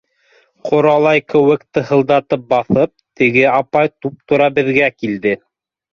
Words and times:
Ҡоралай 0.69 1.21
кеүек 1.33 1.65
тыһылдата 1.77 2.39
баҫып, 2.55 2.95
теге 3.21 3.47
апай 3.61 3.95
туп-тура 4.07 4.49
беҙгә 4.57 4.93
килде. 5.03 5.37